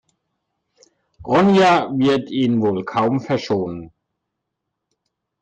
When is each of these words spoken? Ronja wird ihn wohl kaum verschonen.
Ronja 1.23 1.91
wird 1.95 2.31
ihn 2.31 2.59
wohl 2.59 2.83
kaum 2.85 3.19
verschonen. 3.19 3.91